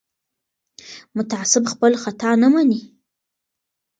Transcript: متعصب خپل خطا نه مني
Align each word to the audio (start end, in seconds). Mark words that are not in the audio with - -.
متعصب 1.17 1.63
خپل 1.73 1.91
خطا 2.03 2.31
نه 2.41 2.47
مني 2.53 2.81